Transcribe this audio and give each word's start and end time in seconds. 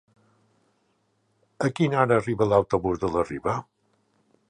A 1.67 1.71
quina 1.81 2.01
hora 2.05 2.19
arriba 2.23 2.51
l'autobús 2.55 3.05
de 3.07 3.15
la 3.19 3.29
Riba? 3.31 3.59